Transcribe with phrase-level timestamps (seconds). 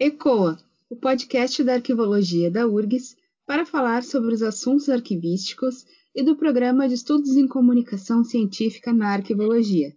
[0.00, 0.56] ECOA,
[0.88, 5.84] o podcast da arquivologia da URGS, para falar sobre os assuntos arquivísticos
[6.14, 9.92] e do Programa de Estudos em Comunicação Científica na Arquivologia.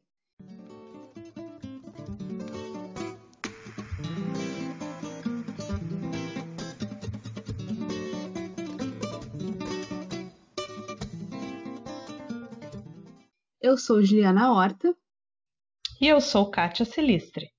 [13.61, 14.97] Eu sou Juliana Horta.
[16.01, 17.51] E eu sou Kátia Silistre.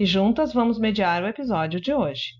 [0.00, 2.30] E juntas vamos mediar o episódio de hoje.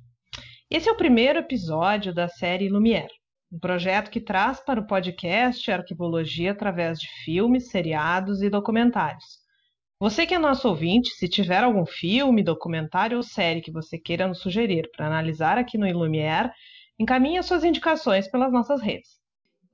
[0.71, 3.13] Esse é o primeiro episódio da série Lumière,
[3.53, 9.27] um projeto que traz para o podcast arquivologia através de filmes, seriados e documentários.
[10.01, 14.27] Você que é nosso ouvinte, se tiver algum filme, documentário ou série que você queira
[14.27, 16.51] nos sugerir para analisar aqui no Lumière,
[16.99, 19.21] encaminhe suas indicações pelas nossas redes.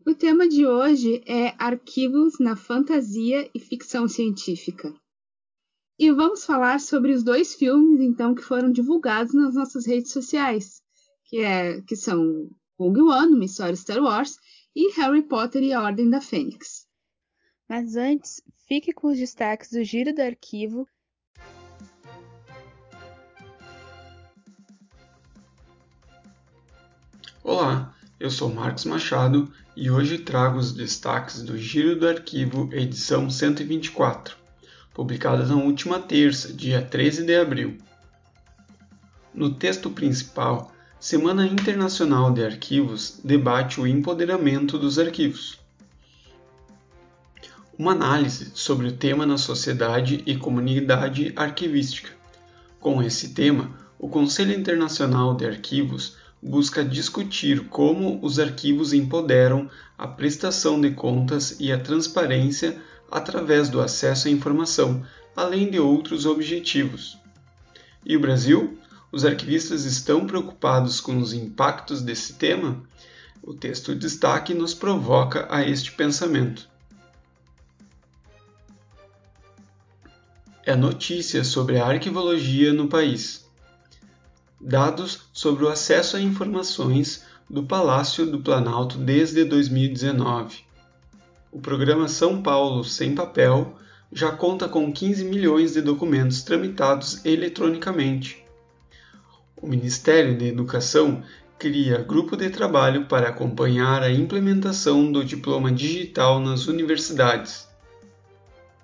[0.04, 4.92] O tema de hoje é arquivos na fantasia e ficção científica.
[5.98, 10.82] E vamos falar sobre os dois filmes, então, que foram divulgados nas nossas redes sociais,
[11.24, 14.36] que, é, que são Rogue One, uma história Star Wars,
[14.74, 16.86] e Harry Potter e a Ordem da Fênix.
[17.66, 20.86] Mas antes, fique com os destaques do Giro do Arquivo.
[27.42, 33.30] Olá, eu sou Marcos Machado e hoje trago os destaques do Giro do Arquivo, edição
[33.30, 34.36] 124,
[34.96, 37.76] publicada na última terça, dia 13 de abril.
[39.34, 45.60] No texto principal, Semana Internacional de Arquivos debate o empoderamento dos arquivos.
[47.78, 52.12] Uma análise sobre o tema na sociedade e comunidade arquivística.
[52.80, 60.08] Com esse tema, o Conselho Internacional de Arquivos busca discutir como os arquivos empoderam a
[60.08, 65.04] prestação de contas e a transparência através do acesso à informação,
[65.34, 67.18] além de outros objetivos.
[68.04, 68.78] E o Brasil?
[69.12, 72.82] Os arquivistas estão preocupados com os impactos desse tema?
[73.42, 76.68] O texto destaque nos provoca a este pensamento.
[80.64, 83.46] É notícia sobre a arquivologia no país
[84.60, 90.64] dados sobre o acesso a informações do Palácio do Planalto desde 2019.
[91.52, 93.78] O programa São Paulo Sem Papel
[94.12, 98.44] já conta com 15 milhões de documentos tramitados eletronicamente.
[99.56, 101.22] O Ministério da Educação
[101.58, 107.66] cria grupo de trabalho para acompanhar a implementação do diploma digital nas universidades.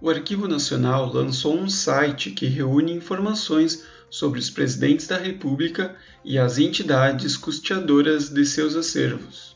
[0.00, 5.94] O Arquivo Nacional lançou um site que reúne informações sobre os presidentes da República
[6.24, 9.51] e as entidades custeadoras de seus acervos.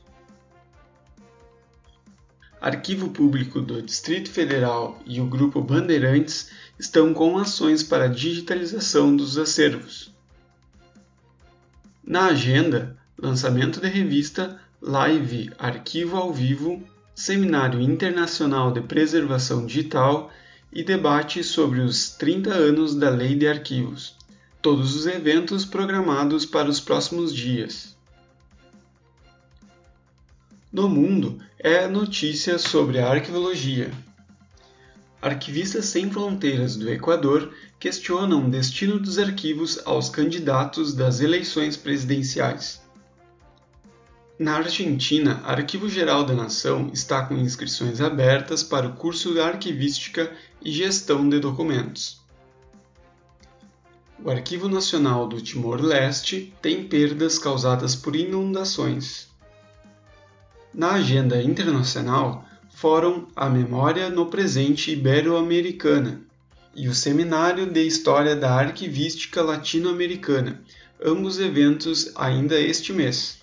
[2.61, 9.15] Arquivo Público do Distrito Federal e o Grupo Bandeirantes estão com ações para a digitalização
[9.15, 10.12] dos acervos.
[12.05, 16.83] Na agenda, lançamento de revista, live Arquivo ao Vivo,
[17.15, 20.31] Seminário Internacional de Preservação Digital
[20.73, 24.17] e debate sobre os 30 anos da Lei de Arquivos
[24.67, 27.97] todos os eventos programados para os próximos dias.
[30.73, 33.91] No mundo é notícia sobre a arqueologia.
[35.22, 37.50] Arquivistas Sem Fronteiras do Equador
[37.81, 42.83] questionam o destino dos arquivos aos candidatos das eleições presidenciais.
[44.39, 50.31] Na Argentina, Arquivo Geral da Nação está com inscrições abertas para o curso de Arquivística
[50.62, 52.21] e Gestão de Documentos.
[54.23, 59.25] O Arquivo Nacional do Timor-Leste tem perdas causadas por inundações.
[60.76, 66.20] Na agenda internacional, Fórum A Memória no Presente Ibero-Americana
[66.75, 70.62] e o Seminário de História da Arquivística Latino-Americana,
[71.03, 73.38] ambos eventos ainda este mês.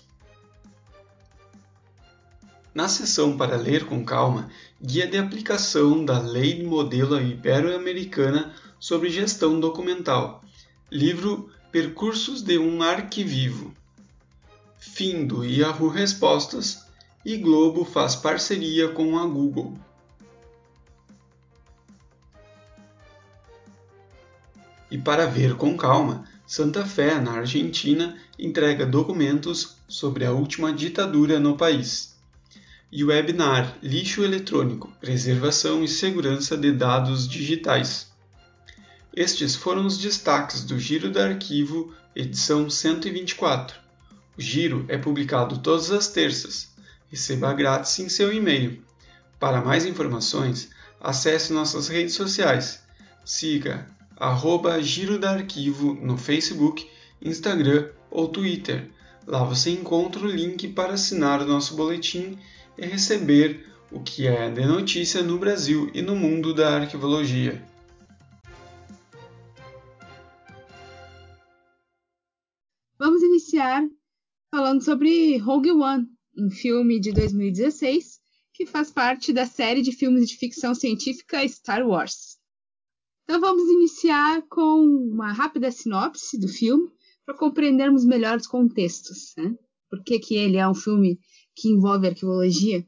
[2.72, 4.48] Na sessão para ler com calma,
[4.80, 10.44] guia de aplicação da Lei Modelo Ibero-Americana sobre Gestão Documental,
[10.88, 13.74] Livro Percursos de um Arquivivo.
[14.78, 16.83] Fim do Yahoo Respostas
[17.24, 19.78] e Globo faz parceria com a Google.
[24.90, 31.40] E para ver com calma, Santa Fé, na Argentina, entrega documentos sobre a última ditadura
[31.40, 32.14] no país.
[32.92, 38.12] E o webinar Lixo Eletrônico, Preservação e Segurança de Dados Digitais.
[39.16, 43.76] Estes foram os destaques do Giro do Arquivo, edição 124.
[44.36, 46.73] O Giro é publicado todas as terças.
[47.14, 48.82] Receba grátis em seu e-mail.
[49.38, 50.68] Para mais informações,
[51.00, 52.82] acesse nossas redes sociais.
[53.24, 56.90] Siga arroba Giro do Arquivo no Facebook
[57.22, 58.90] Instagram ou Twitter.
[59.28, 62.36] Lá você encontra o link para assinar o nosso boletim
[62.76, 67.64] e receber o que é de notícia no Brasil e no mundo da arquivologia.
[72.98, 73.88] Vamos iniciar
[74.50, 78.20] falando sobre Rogue One, um filme de 2016
[78.52, 82.38] que faz parte da série de filmes de ficção científica Star Wars.
[83.24, 86.88] Então vamos iniciar com uma rápida sinopse do filme
[87.24, 89.34] para compreendermos melhor os contextos.
[89.36, 89.56] Né?
[89.90, 91.18] Por que, que ele é um filme
[91.56, 92.86] que envolve arqueologia?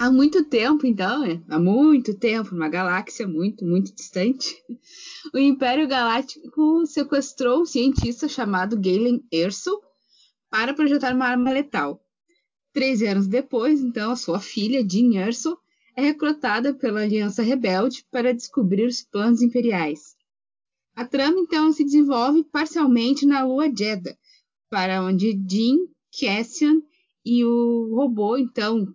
[0.00, 4.56] Há muito tempo, então, é, há muito tempo, uma galáxia muito, muito distante,
[5.34, 9.78] o Império Galáctico sequestrou um cientista chamado Galen Erso
[10.48, 12.02] para projetar uma arma letal.
[12.72, 15.58] Três anos depois, então, a sua filha, Jean Erso,
[15.94, 20.16] é recrutada pela Aliança Rebelde para descobrir os planos imperiais.
[20.96, 24.16] A trama, então, se desenvolve parcialmente na Lua Jeddah,
[24.70, 25.76] para onde Jean,
[26.18, 26.80] Cassian
[27.22, 28.94] e o robô, então,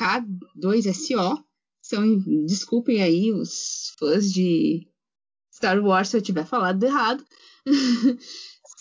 [0.00, 1.44] K2SO.
[1.82, 4.88] São, desculpem aí os fãs de
[5.52, 7.24] Star Wars se eu tiver falado errado.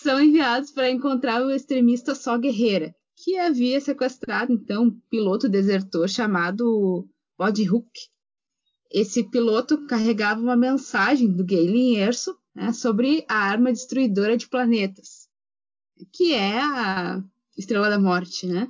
[0.01, 6.07] são enviados para encontrar o extremista Só Guerreira, que havia sequestrado então um piloto desertor
[6.07, 7.05] chamado
[7.37, 7.89] Body Hook.
[8.91, 15.27] Esse piloto carregava uma mensagem do Galen Erso né, sobre a arma destruidora de planetas,
[16.13, 17.21] que é a
[17.57, 18.69] Estrela da Morte, né?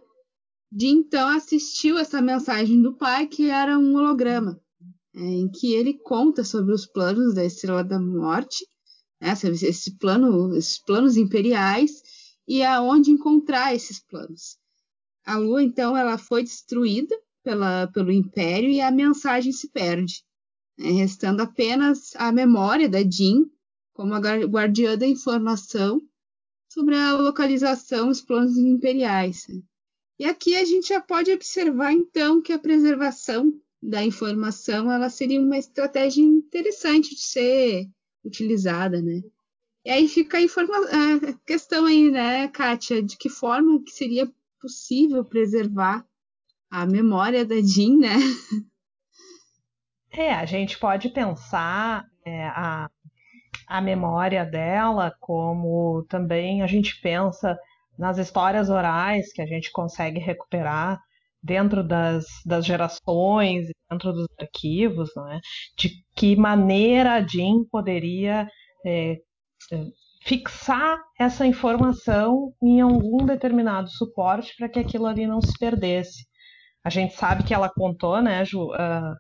[0.72, 4.60] De então assistiu essa mensagem do pai, que era um holograma,
[5.16, 8.66] é, em que ele conta sobre os planos da Estrela da Morte,
[9.20, 11.92] né, esse plano, esses planos imperiais,
[12.48, 14.58] e aonde encontrar esses planos.
[15.26, 20.24] A Lua, então, ela foi destruída pela, pelo Império e a mensagem se perde,
[20.78, 23.46] né, restando apenas a memória da Jean
[23.94, 26.02] como a guardiã da informação
[26.72, 29.46] sobre a localização dos planos imperiais.
[30.20, 35.40] E aqui a gente já pode observar então que a preservação da informação ela seria
[35.40, 37.90] uma estratégia interessante de ser
[38.24, 39.22] utilizada, né?
[39.86, 44.30] E aí fica a, a questão aí, né, Kátia, de que forma que seria
[44.60, 46.06] possível preservar
[46.70, 48.16] a memória da Jean, né?
[50.12, 52.90] É, a gente pode pensar é, a,
[53.66, 57.58] a memória dela como também a gente pensa
[58.00, 60.98] nas histórias orais que a gente consegue recuperar
[61.44, 65.40] dentro das, das gerações, dentro dos arquivos, é?
[65.78, 68.48] de que maneira a Jean poderia
[68.86, 69.18] é,
[69.72, 69.84] é,
[70.24, 76.26] fixar essa informação em algum determinado suporte para que aquilo ali não se perdesse.
[76.84, 78.72] A gente sabe que ela contou, né, Ju,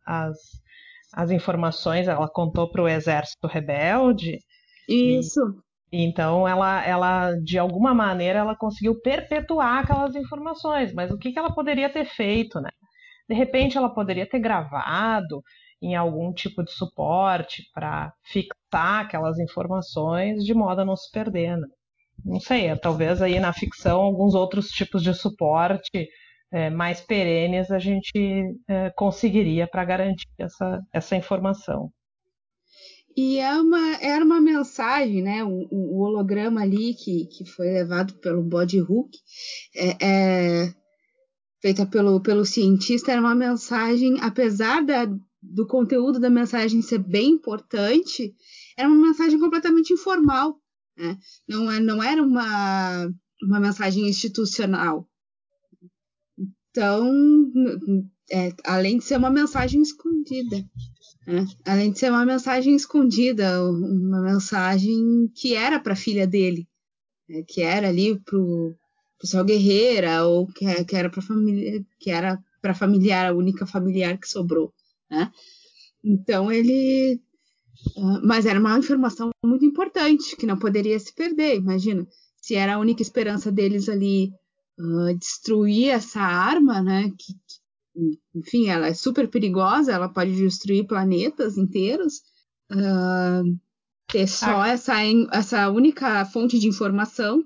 [0.05, 0.37] as,
[1.13, 4.39] as informações, ela contou para o exército rebelde.
[4.87, 5.41] Isso.
[5.91, 10.93] Então ela, ela, de alguma maneira, ela conseguiu perpetuar aquelas informações.
[10.93, 12.69] Mas o que, que ela poderia ter feito, né?
[13.27, 15.43] De repente ela poderia ter gravado
[15.81, 21.57] em algum tipo de suporte para fixar aquelas informações de modo a não se perder.
[21.57, 21.67] Né?
[22.25, 26.09] Não sei, talvez aí na ficção alguns outros tipos de suporte
[26.51, 31.91] é, mais perenes a gente é, conseguiria para garantir essa, essa informação.
[33.21, 35.43] E é uma, era uma mensagem, né?
[35.43, 39.09] O, o holograma ali que, que foi levado pelo Body Hook,
[39.75, 40.73] é, é,
[41.61, 45.05] feita pelo, pelo cientista, era uma mensagem, apesar da,
[45.43, 48.33] do conteúdo da mensagem ser bem importante,
[48.77, 50.57] era uma mensagem completamente informal.
[50.97, 51.17] Né?
[51.45, 53.05] Não, é, não era uma,
[53.43, 55.05] uma mensagem institucional.
[56.71, 57.11] Então,
[58.31, 60.63] é, além de ser uma mensagem escondida.
[61.29, 61.45] Né?
[61.63, 66.67] Além de ser uma mensagem escondida, uma mensagem que era para a filha dele,
[67.29, 67.43] né?
[67.47, 68.75] que era ali pro
[69.19, 74.17] pessoal guerreira ou que, que era para família, que era para familiar, a única familiar
[74.17, 74.73] que sobrou,
[75.09, 75.31] né?
[76.03, 77.21] Então ele,
[77.95, 81.57] uh, mas era uma informação muito importante que não poderia se perder.
[81.57, 82.07] Imagina,
[82.41, 84.31] se era a única esperança deles ali
[84.79, 87.11] uh, destruir essa arma, né?
[87.19, 87.33] Que,
[88.35, 92.15] enfim, ela é super perigosa, ela pode destruir planetas inteiros.
[92.71, 93.57] Uh,
[94.09, 94.69] ter só ah.
[94.69, 94.95] essa,
[95.31, 97.41] essa única fonte de informação.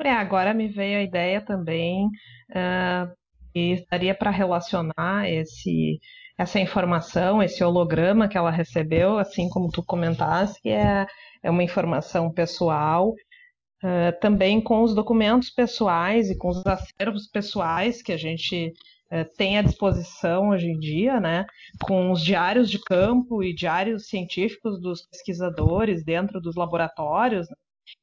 [0.00, 3.12] É, agora me veio a ideia também uh,
[3.54, 5.98] e daria para relacionar esse,
[6.38, 11.06] essa informação, esse holograma que ela recebeu, assim como tu comentaste, que é,
[11.42, 18.02] é uma informação pessoal, uh, também com os documentos pessoais e com os acervos pessoais
[18.02, 18.72] que a gente
[19.12, 21.46] uh, tem à disposição hoje em dia, né,
[21.82, 27.56] com os diários de campo e diários científicos dos pesquisadores dentro dos laboratórios, né,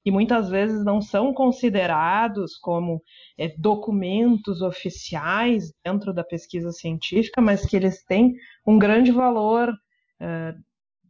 [0.05, 3.01] e muitas vezes não são considerados como
[3.37, 8.33] é, documentos oficiais dentro da pesquisa científica, mas que eles têm
[8.65, 9.73] um grande valor
[10.19, 10.53] é,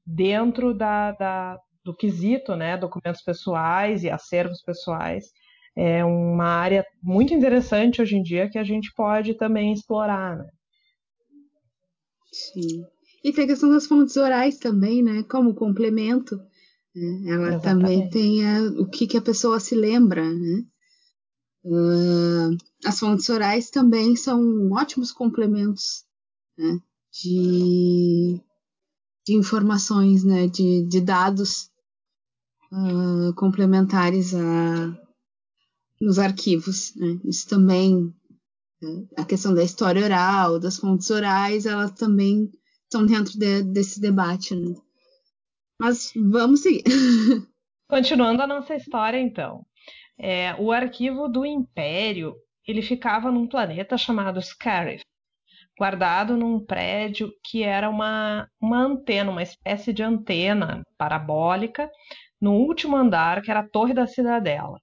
[0.06, 5.26] dentro da, da, do quesito, né, documentos pessoais e acervos pessoais.
[5.76, 10.38] É uma área muito interessante hoje em dia que a gente pode também explorar.
[10.38, 10.50] Né?
[12.32, 12.86] Sim.
[13.24, 15.24] E tem a questão das fontes orais também, né?
[15.24, 16.40] Como complemento
[16.96, 17.32] né?
[17.32, 17.62] Ela Exatamente.
[17.62, 20.24] também tem a, o que, que, a pessoa se lembra.
[20.24, 20.64] Né?
[21.64, 26.04] Uh, as fontes orais também são ótimos complementos
[26.58, 26.80] né?
[27.12, 28.40] de,
[29.26, 30.48] de, informações, né?
[30.48, 31.70] de, de dados
[32.72, 35.03] uh, complementares a,
[36.04, 36.96] nos arquivos.
[36.96, 37.20] Né?
[37.26, 37.96] Isso também,
[38.84, 42.52] uh, a questão da história oral, das fontes orais, elas também
[42.84, 44.56] estão dentro de, desse debate.
[44.56, 44.76] Né?
[45.80, 46.84] Mas vamos seguir.
[47.90, 49.66] Continuando a nossa história, então.
[50.18, 52.36] É, o arquivo do Império
[52.68, 55.04] ele ficava num planeta chamado Scarif,
[55.78, 61.90] guardado num prédio que era uma, uma antena, uma espécie de antena parabólica,
[62.40, 64.80] no último andar, que era a Torre da Cidadela.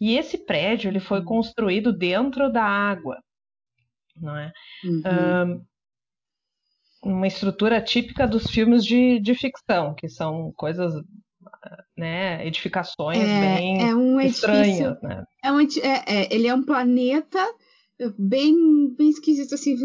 [0.00, 1.26] E esse prédio ele foi uhum.
[1.26, 3.18] construído dentro da água,
[4.16, 4.52] não é?
[4.84, 5.64] Uhum
[7.02, 10.92] uma estrutura típica dos filmes de, de ficção, que são coisas,
[11.96, 15.24] né, edificações é, bem é um estranhas, edifício, né?
[15.42, 17.54] É um, é, é, ele é um planeta
[18.18, 19.76] bem, bem esquisito, assim,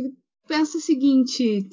[0.47, 1.67] pensa o seguinte,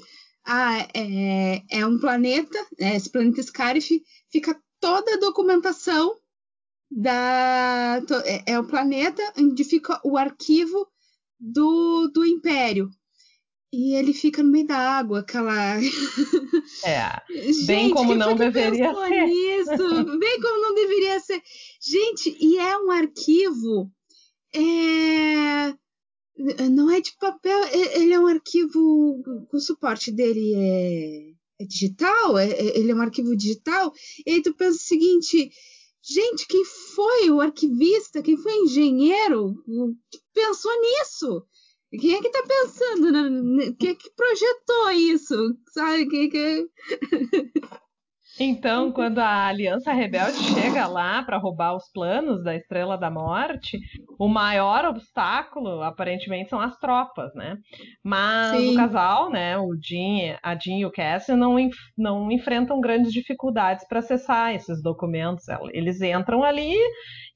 [0.47, 6.17] ah, é, é um planeta, né, esse planeta Scarif, fica toda a documentação
[6.95, 8.03] da...
[8.25, 10.87] É, é o planeta onde fica o arquivo
[11.41, 12.91] do, do Império.
[13.73, 15.79] E ele fica no meio da água, aquela.
[16.85, 17.23] É.
[17.33, 19.27] Gente, bem como não deveria ser.
[19.27, 20.05] Nisso?
[20.19, 21.43] Bem como não deveria ser.
[21.81, 23.91] Gente, e é um arquivo.
[24.55, 25.75] É...
[26.71, 27.59] Não é de papel,
[27.95, 29.23] ele é um arquivo.
[29.51, 33.93] O suporte dele é, é digital, é, é, ele é um arquivo digital.
[34.27, 35.51] E aí tu pensa o seguinte.
[36.05, 39.55] Gente, quem foi o arquivista, quem foi o engenheiro
[40.11, 41.47] que pensou nisso?
[41.91, 43.13] Quem é que tá pensando?
[43.13, 43.73] Né?
[43.79, 45.37] Quem é que projetou isso?
[45.73, 46.09] Sabe?
[46.09, 46.69] Quem é que...
[48.41, 53.79] Então, quando a Aliança Rebelde chega lá para roubar os planos da Estrela da Morte,
[54.19, 57.57] o maior obstáculo, aparentemente, são as tropas, né?
[58.03, 58.73] Mas Sim.
[58.73, 61.57] o casal, né, o Jean, a Jean e o Cassian, não,
[61.97, 65.45] não enfrentam grandes dificuldades para acessar esses documentos.
[65.73, 66.75] Eles entram ali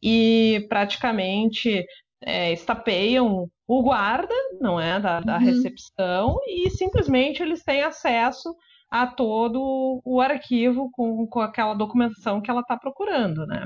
[0.02, 1.84] e praticamente
[2.22, 5.44] é, estapeiam o guarda, não é, da, da uhum.
[5.44, 8.54] recepção e simplesmente eles têm acesso
[8.90, 13.64] a todo o arquivo com, com aquela documentação que ela está procurando, né?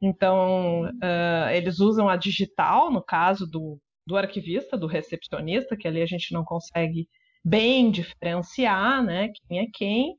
[0.00, 6.02] Então uh, eles usam a digital no caso do, do arquivista, do recepcionista, que ali
[6.02, 7.08] a gente não consegue
[7.44, 10.16] bem diferenciar, né, quem é quem.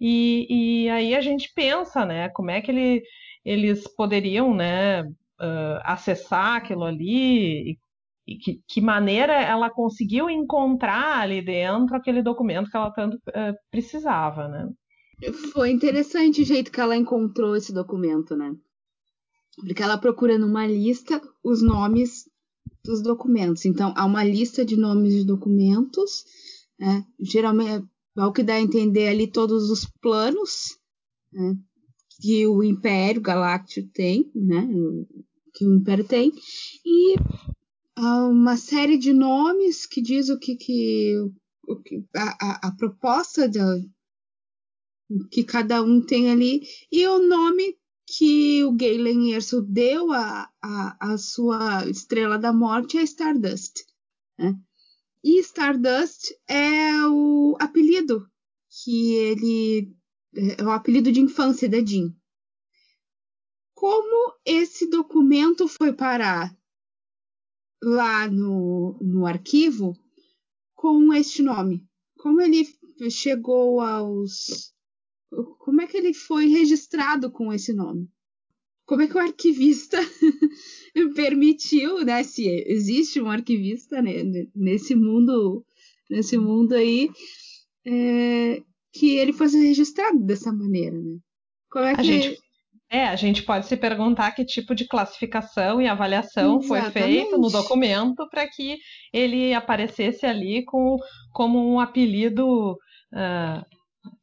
[0.00, 3.02] E, e aí a gente pensa, né, como é que ele,
[3.44, 7.78] eles poderiam, né, uh, acessar aquilo ali e,
[8.26, 13.54] e que, que, maneira ela conseguiu encontrar ali dentro aquele documento que ela tanto uh,
[13.70, 14.68] precisava, né?
[15.52, 18.54] Foi interessante o jeito que ela encontrou esse documento, né?
[19.56, 22.24] Porque ela procura numa lista os nomes
[22.84, 23.64] dos documentos.
[23.64, 26.24] Então, há uma lista de nomes de documentos,
[26.78, 27.04] né?
[27.18, 27.86] geralmente,
[28.18, 30.78] é o que dá a entender ali todos os planos
[31.32, 31.54] né?
[32.20, 34.68] que o Império Galáctico tem, né?
[35.54, 36.32] Que o Império tem,
[36.84, 37.16] e
[37.98, 41.14] uma série de nomes que diz o que, que,
[41.66, 43.50] o que a, a, a proposta
[45.30, 51.12] que cada um tem ali, e o nome que o Galen Erso deu à a,
[51.12, 53.84] a, sua estrela da morte é Stardust.
[54.38, 54.56] Né?
[55.24, 58.28] E Stardust é o apelido
[58.68, 59.96] que ele
[60.58, 62.14] é o apelido de infância da Jean.
[63.74, 66.56] Como esse documento foi parar
[67.82, 69.96] lá no, no arquivo
[70.74, 71.84] com este nome?
[72.18, 72.66] Como ele
[73.10, 74.72] chegou aos.
[75.58, 78.08] Como é que ele foi registrado com esse nome?
[78.86, 79.98] Como é que o arquivista
[81.14, 82.22] permitiu, né?
[82.22, 84.22] Se existe um arquivista né,
[84.54, 85.64] nesse mundo,
[86.08, 87.10] nesse mundo aí,
[87.84, 91.18] é, que ele fosse registrado dessa maneira, né?
[91.68, 92.40] Como é A que gente,
[92.88, 97.12] é, a gente pode se perguntar que tipo de classificação e avaliação foi Exatamente.
[97.12, 98.78] feita no documento para que
[99.12, 100.96] ele aparecesse ali com,
[101.32, 102.78] como um apelido
[103.12, 103.66] ah,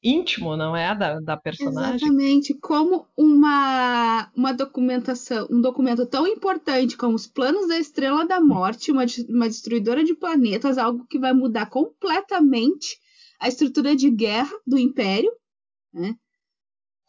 [0.02, 0.96] íntimo, não é?
[0.96, 1.96] Da, da personagem.
[1.96, 8.40] Exatamente, como uma, uma documentação, um documento tão importante como os planos da Estrela da
[8.40, 12.98] Morte, uma, uma destruidora de planetas, algo que vai mudar completamente
[13.40, 15.32] a estrutura de guerra do Império,
[15.94, 16.16] né?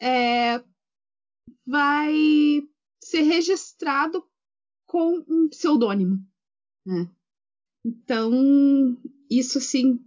[0.01, 0.61] É,
[1.65, 2.13] vai
[3.01, 4.23] ser registrado
[4.85, 6.19] com um pseudônimo,
[6.85, 7.09] né?
[7.83, 8.97] Então,
[9.29, 9.99] isso assim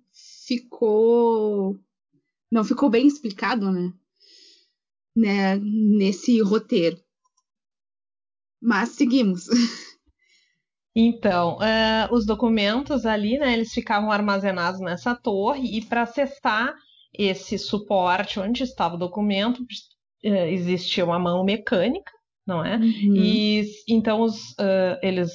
[0.47, 1.79] ficou
[2.51, 3.93] não ficou bem explicado, né?
[5.15, 5.57] né?
[5.57, 6.99] Nesse roteiro.
[8.61, 9.47] Mas seguimos.
[11.01, 16.75] Então, eh, os documentos ali, né, eles ficavam armazenados nessa torre e para acessar
[17.17, 19.65] esse suporte onde estava o documento,
[20.23, 22.13] existia uma mão mecânica,
[22.47, 22.81] não é?
[22.81, 23.15] Uhum.
[23.15, 25.33] E então os, eh, eles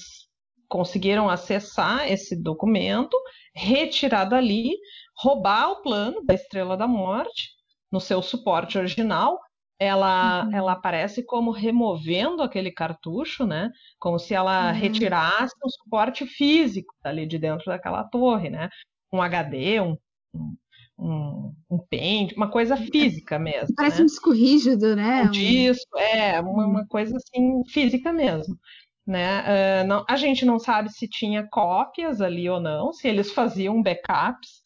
[0.69, 3.15] conseguiram acessar esse documento,
[3.55, 4.71] retirar dali,
[5.17, 7.51] roubar o plano da Estrela da Morte
[7.91, 9.39] no seu suporte original.
[9.79, 10.55] Ela, Uhum.
[10.55, 13.69] ela aparece como removendo aquele cartucho, né?
[13.99, 14.71] Como se ela Ah.
[14.71, 18.69] retirasse um suporte físico ali de dentro daquela torre, né?
[19.11, 19.97] Um HD, um,
[20.33, 20.55] um,
[21.03, 23.75] um, um pente, uma coisa física mesmo.
[23.75, 24.03] Parece né?
[24.03, 25.23] um disco rígido, né?
[25.23, 28.57] um disco, é, uma, uma coisa assim física mesmo.
[29.05, 29.41] Né?
[29.41, 33.83] Uh, não, a gente não sabe se tinha cópias ali ou não, se eles faziam
[33.83, 34.61] backups,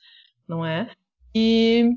[0.48, 0.92] não é?
[1.34, 1.90] E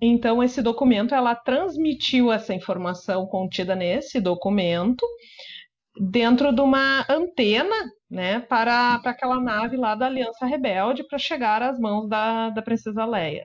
[0.00, 5.04] então esse documento ela transmitiu essa informação contida nesse documento
[5.98, 7.74] dentro de uma antena,
[8.08, 12.62] né, para, para aquela nave lá da Aliança Rebelde para chegar às mãos da, da
[12.62, 13.44] princesa Leia.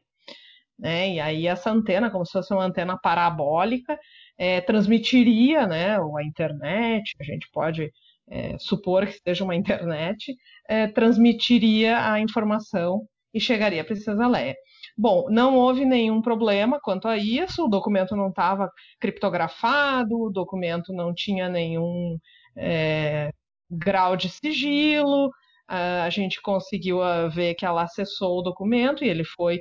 [0.78, 1.16] Né?
[1.16, 3.98] E aí essa antena, como se fosse uma antena parabólica,
[4.38, 7.92] é, transmitiria, né, ou a internet, a gente pode
[8.30, 10.36] é, supor que seja uma internet,
[10.68, 14.56] é, transmitiria a informação e chegaria à princesa Leia.
[14.98, 20.94] Bom, não houve nenhum problema quanto a isso, o documento não estava criptografado, o documento
[20.94, 22.18] não tinha nenhum
[22.58, 23.32] é,
[23.70, 25.30] grau de sigilo,
[25.68, 29.60] a gente conseguiu uh, ver que ela acessou o documento e ele foi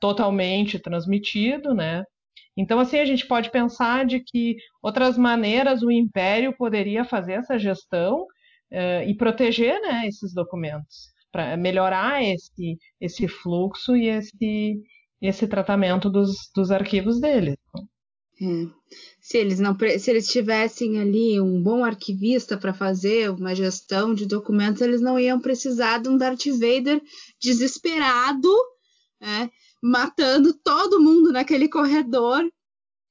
[0.00, 2.04] totalmente transmitido, né?
[2.56, 7.58] Então, assim, a gente pode pensar de que outras maneiras o Império poderia fazer essa
[7.58, 14.82] gestão uh, e proteger né, esses documentos, para melhorar esse, esse fluxo e esse,
[15.20, 17.56] esse tratamento dos, dos arquivos deles.
[18.40, 18.66] É.
[19.18, 24.26] Se eles não se eles tivessem ali um bom arquivista para fazer uma gestão de
[24.26, 27.00] documentos, eles não iam precisar de um Darth Vader
[27.40, 28.52] desesperado,
[29.18, 29.50] né,
[29.90, 32.42] matando todo mundo naquele corredor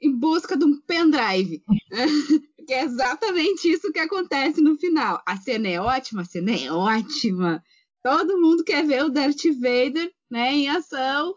[0.01, 1.63] em busca de um pendrive.
[2.67, 5.21] Que é exatamente isso que acontece no final.
[5.23, 7.63] A cena é ótima, a cena é ótima.
[8.01, 11.35] Todo mundo quer ver o Darth Vader né, em ação,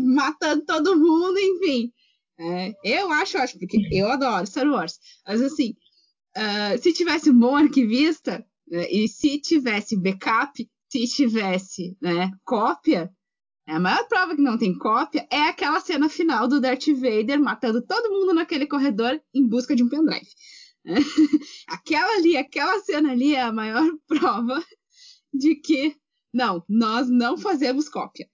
[0.00, 1.92] matando todo mundo, enfim.
[2.40, 4.98] É, eu acho ótimo, porque eu adoro Star Wars.
[5.24, 5.76] Mas assim,
[6.36, 13.12] uh, se tivesse um bom arquivista, né, e se tivesse backup, se tivesse né, cópia,
[13.74, 17.82] a maior prova que não tem cópia é aquela cena final do Darth Vader matando
[17.82, 20.28] todo mundo naquele corredor em busca de um pendrive.
[21.66, 24.64] aquela ali, aquela cena ali é a maior prova
[25.34, 25.96] de que
[26.32, 28.28] não, nós não fazemos cópia.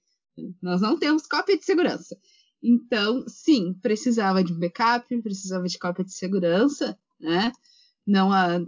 [0.61, 2.16] Nós não temos cópia de segurança.
[2.62, 7.53] Então, sim, precisava de um backup, precisava de cópia de segurança, né?
[8.07, 8.59] Não a,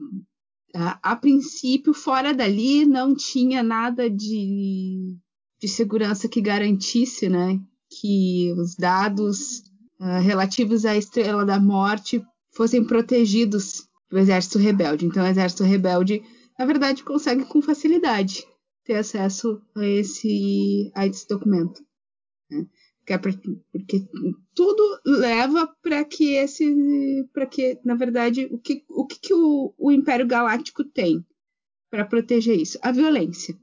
[0.74, 5.16] a, a princípio, fora dali, não tinha nada de,
[5.64, 7.59] de segurança que garantisse, né?
[7.88, 9.61] Que os dados
[9.98, 12.22] uh, relativos à Estrela da Morte
[12.53, 15.07] fossem protegidos do Exército Rebelde.
[15.07, 16.22] Então, o Exército Rebelde,
[16.59, 18.46] na verdade, consegue com facilidade
[18.85, 21.83] ter acesso a esse, a esse documento.
[22.50, 22.66] Né?
[23.70, 24.07] porque
[24.55, 26.64] tudo leva para que esse
[27.35, 31.22] para que na verdade o que o que, que o, o Império Galáctico tem
[31.90, 33.55] para proteger isso a violência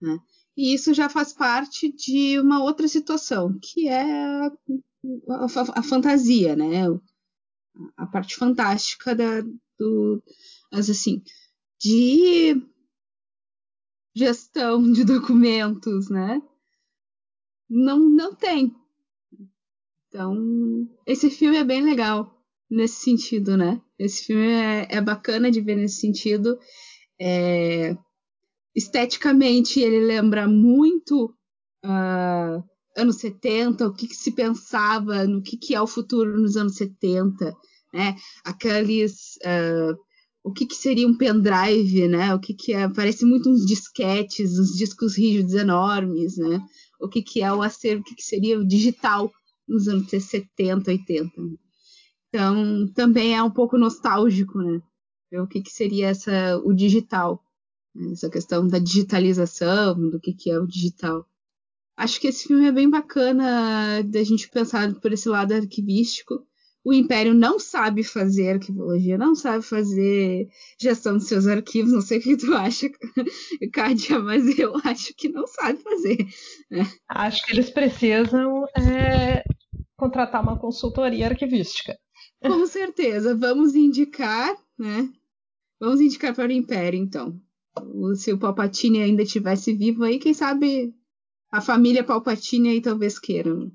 [0.00, 0.18] né?
[0.56, 4.46] E isso já faz parte de uma outra situação que é a,
[5.30, 5.46] a,
[5.78, 6.84] a fantasia né
[7.96, 9.40] a parte fantástica da
[9.78, 10.22] do
[10.70, 11.22] mas assim
[11.80, 12.62] de
[14.14, 16.42] gestão de documentos né
[17.74, 18.74] não, não tem.
[20.08, 22.38] Então, esse filme é bem legal
[22.70, 23.80] nesse sentido, né?
[23.98, 26.58] Esse filme é, é bacana de ver nesse sentido.
[27.18, 27.96] É,
[28.74, 31.34] esteticamente, ele lembra muito
[31.84, 32.62] uh,
[32.96, 36.76] anos 70, o que, que se pensava no que, que é o futuro nos anos
[36.76, 37.54] 70,
[37.92, 38.16] né?
[38.44, 39.36] Aqueles.
[39.44, 39.96] Uh,
[40.44, 42.34] o que, que seria um pendrive, né?
[42.34, 42.88] O que, que é.
[42.88, 46.60] Parece muito uns disquetes, uns discos rígidos enormes, né?
[47.00, 49.30] O que, que é o acervo, o que, que seria o digital
[49.68, 51.30] nos anos 70, 80.
[52.28, 54.80] Então, também é um pouco nostálgico, né?
[55.34, 57.42] O que, que seria essa, o digital?
[58.12, 61.26] Essa questão da digitalização, do que, que é o digital.
[61.96, 66.46] Acho que esse filme é bem bacana da gente pensar por esse lado arquivístico.
[66.84, 70.48] O Império não sabe fazer arquivologia, não sabe fazer
[70.80, 71.92] gestão dos seus arquivos.
[71.92, 72.90] Não sei o que tu acha,
[73.72, 76.26] Kádia, mas eu acho que não sabe fazer.
[77.08, 79.44] Acho que eles precisam é,
[79.96, 81.96] contratar uma consultoria arquivística.
[82.42, 83.36] Com certeza.
[83.36, 85.08] Vamos indicar, né?
[85.78, 87.40] Vamos indicar para o Império, então.
[88.16, 90.92] Se o Palpatine ainda estivesse vivo aí, quem sabe
[91.50, 93.70] a família Palpatine aí talvez queiram.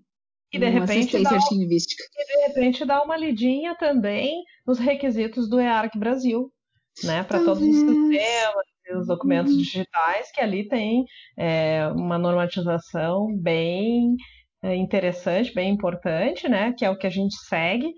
[0.52, 5.98] E de, repente dá, e de repente dá uma lidinha também nos requisitos do EARC
[5.98, 6.52] Brasil,
[7.04, 7.24] né?
[7.24, 9.58] Para todos os sistemas e os documentos uhum.
[9.58, 11.06] digitais, que ali tem
[11.38, 14.16] é, uma normatização bem
[14.64, 16.74] é, interessante, bem importante, né?
[16.74, 17.94] Que é o que a gente segue.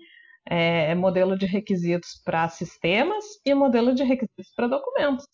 [0.48, 5.24] É, é modelo de requisitos para sistemas e modelo de requisitos para documentos.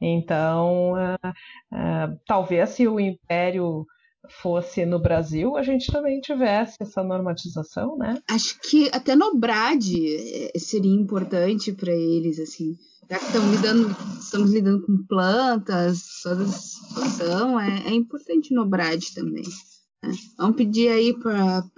[0.00, 1.28] Então, uh,
[1.72, 3.86] uh, talvez se o Império
[4.28, 8.18] fosse no Brasil, a gente também tivesse essa normatização, né?
[8.28, 12.76] Acho que até no Brad eh, seria importante para eles, assim.
[13.10, 18.66] Já que estamos lidando, estamos lidando com plantas, toda essa situação, é, é importante no
[18.66, 19.44] Brad também.
[20.02, 20.10] Né?
[20.38, 21.68] Vamos pedir aí para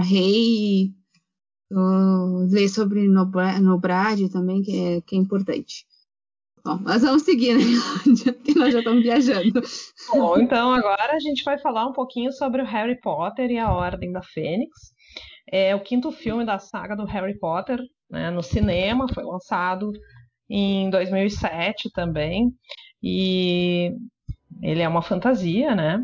[0.00, 0.94] Rei
[2.50, 3.30] ler sobre no,
[4.30, 5.86] também, que é, que é importante.
[6.64, 7.62] Bom, mas vamos seguir, né?
[8.32, 9.60] Porque nós já estamos viajando.
[10.10, 13.70] Bom, então agora a gente vai falar um pouquinho sobre o Harry Potter e a
[13.70, 14.94] Ordem da Fênix.
[15.52, 17.78] É o quinto filme da saga do Harry Potter
[18.10, 19.92] né, no cinema, foi lançado
[20.48, 22.50] em 2007 também.
[23.02, 23.92] E
[24.62, 26.02] ele é uma fantasia, né?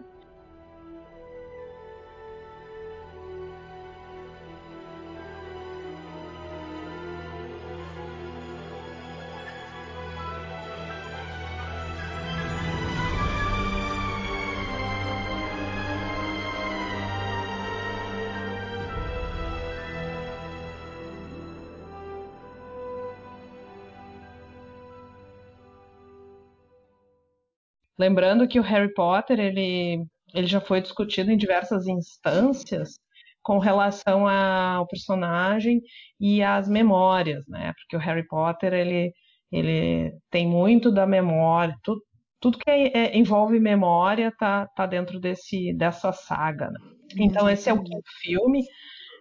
[28.01, 32.95] Lembrando que o Harry Potter ele, ele já foi discutido em diversas instâncias
[33.43, 35.83] com relação ao personagem
[36.19, 37.75] e às memórias, né?
[37.75, 39.13] Porque o Harry Potter ele,
[39.53, 42.01] ele tem muito da memória, tudo,
[42.41, 46.71] tudo que é, é, envolve memória tá, tá dentro desse, dessa saga.
[46.71, 46.79] Né?
[47.19, 48.65] Então esse é o quinto filme,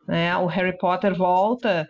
[0.07, 0.37] né?
[0.37, 1.85] O Harry Potter volta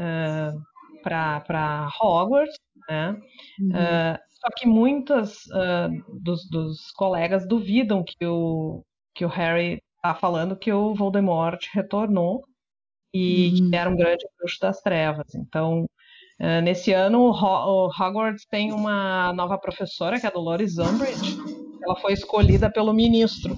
[0.00, 0.58] uh,
[1.02, 2.56] para Hogwarts,
[2.88, 3.16] né?
[3.60, 3.70] Uhum.
[3.70, 8.82] Uh, só que muitas uh, dos, dos, colegas duvidam que o,
[9.14, 12.42] que o Harry está falando que o Voldemort retornou
[13.12, 13.70] e uhum.
[13.70, 15.34] que era um grande bruxo das trevas.
[15.34, 15.84] Então,
[16.40, 21.38] uh, nesse ano, o, o, Hogwarts tem uma nova professora, que é a Dolores Umbridge.
[21.82, 23.54] Ela foi escolhida pelo ministro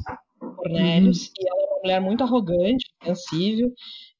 [0.57, 1.33] Cornelius, uhum.
[1.39, 3.73] e ela é uma mulher muito arrogante, sensível,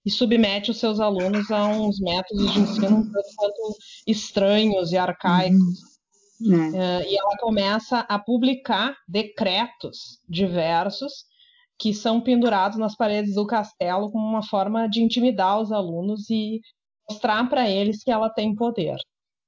[0.05, 5.93] e submete os seus alunos a uns métodos de ensino um tanto estranhos e arcaicos.
[6.41, 6.71] Uhum.
[6.71, 11.25] Uh, e ela começa a publicar decretos diversos
[11.79, 16.61] que são pendurados nas paredes do castelo como uma forma de intimidar os alunos e
[17.09, 18.97] mostrar para eles que ela tem poder.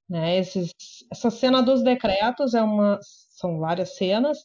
[0.09, 0.39] Né?
[0.39, 0.73] Esses,
[1.11, 2.99] essa cena dos decretos é uma,
[3.31, 4.39] são várias cenas,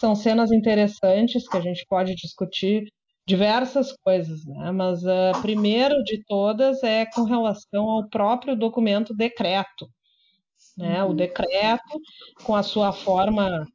[0.00, 2.86] são cenas interessantes que a gente pode discutir
[3.26, 4.70] diversas coisas, né?
[4.70, 9.88] mas a uh, primeiro de todas é com relação ao próprio documento decreto,
[10.76, 11.02] né?
[11.04, 12.00] O decreto,
[12.42, 13.66] com a sua forma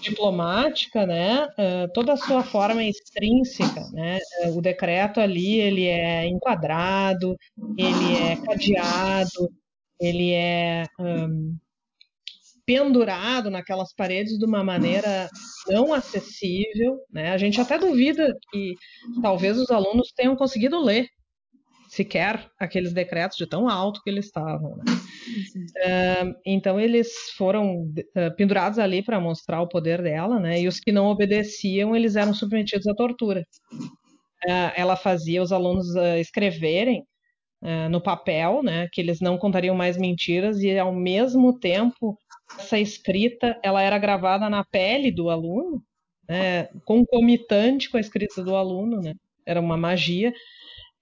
[0.00, 1.44] diplomática, né?
[1.46, 4.18] Uh, toda a sua forma extrínseca, né?
[4.44, 7.36] Uh, o decreto ali ele é enquadrado,
[7.76, 9.50] ele é cadeado,
[10.00, 11.56] ele é um,
[12.70, 15.28] pendurado naquelas paredes de uma maneira
[15.66, 17.32] não acessível, né?
[17.32, 18.74] A gente até duvida que
[19.20, 21.08] talvez os alunos tenham conseguido ler
[21.88, 24.76] sequer aqueles decretos de tão alto que eles estavam.
[24.76, 24.84] Né?
[25.84, 30.60] Uh, então eles foram uh, pendurados ali para mostrar o poder dela, né?
[30.60, 33.44] E os que não obedeciam eles eram submetidos à tortura.
[33.72, 35.88] Uh, ela fazia os alunos
[36.20, 37.04] escreverem
[37.90, 38.88] no papel, né?
[38.90, 42.16] Que eles não contariam mais mentiras e ao mesmo tempo
[42.58, 45.84] essa escrita ela era gravada na pele do aluno
[46.30, 49.14] né, concomitante com a escrita do aluno, né?
[49.44, 50.32] Era uma magia,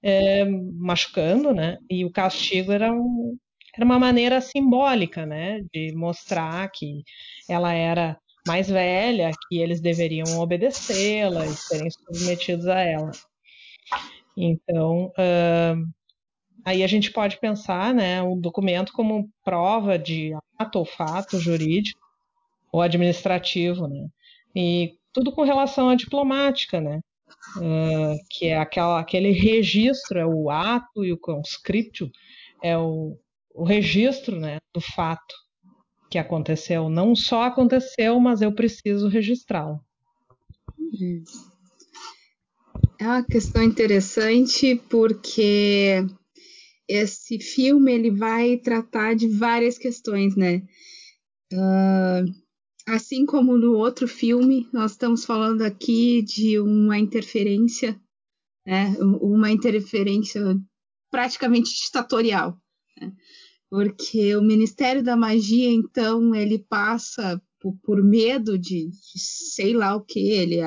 [0.03, 1.77] é, machucando, né?
[1.91, 3.37] E o castigo era, um,
[3.77, 5.61] era uma maneira simbólica, né?
[5.71, 7.03] De mostrar que
[7.47, 13.11] ela era mais velha, que eles deveriam obedecê-la e serem submetidos a ela.
[14.35, 15.87] Então, uh,
[16.65, 22.01] aí a gente pode pensar, né, o documento como prova de ato ou fato jurídico
[22.73, 24.09] ou administrativo, né?
[24.55, 27.01] E tudo com relação à diplomática, né?
[27.57, 32.11] Uh, que é aquela, aquele registro, é o ato e o conscriptio,
[32.63, 33.17] é o,
[33.55, 35.35] o registro né, do fato
[36.11, 36.89] que aconteceu.
[36.89, 39.81] Não só aconteceu, mas eu preciso registrá-lo.
[42.99, 46.05] É uma questão interessante porque
[46.89, 50.63] esse filme ele vai tratar de várias questões, né?
[51.53, 52.25] Uh,
[52.87, 58.01] assim como no outro filme, nós estamos falando aqui de uma interferência,
[58.67, 58.97] né?
[59.21, 60.43] Uma interferência
[61.11, 62.59] praticamente ditatorial.
[63.01, 63.13] Né?
[63.71, 69.95] porque o Ministério da Magia, então, ele passa por, por medo de, de, sei lá
[69.95, 70.61] o que, ele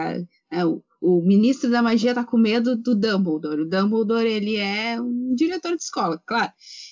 [0.52, 3.62] é, o, o, ministro da Magia tá com medo do Dumbledore.
[3.62, 6.52] O Dumbledore, ele é um diretor de escola, claro.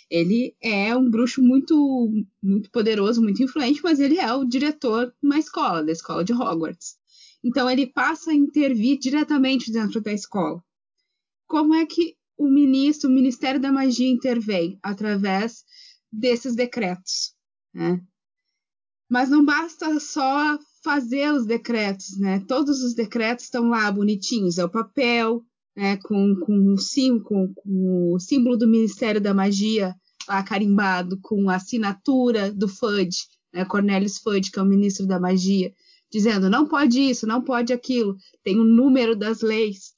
[0.10, 2.10] Ele é um bruxo muito,
[2.42, 6.34] muito poderoso, muito influente, mas ele é o diretor de uma escola, da escola de
[6.34, 6.98] Hogwarts.
[7.44, 10.64] Então, ele passa a intervir diretamente dentro da escola.
[11.46, 14.80] Como é que o ministro, o Ministério da Magia intervém?
[14.82, 15.66] Através
[16.12, 17.34] desses decretos.
[17.74, 18.02] Né?
[19.10, 22.40] Mas não basta só fazer os decretos, né?
[22.48, 25.44] Todos os decretos estão lá bonitinhos, é o papel,
[25.76, 25.98] né?
[25.98, 29.96] Com, com, o, sim, com, com o símbolo do Ministério da Magia
[30.28, 33.10] lá carimbado, com a assinatura do FUD,
[33.54, 33.66] né?
[33.66, 35.74] Cornelius FUD, que é o ministro da Magia,
[36.12, 39.94] dizendo não pode isso, não pode aquilo, tem o um número das leis.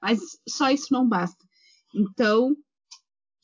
[0.00, 1.44] Mas só isso não basta.
[1.94, 2.54] Então,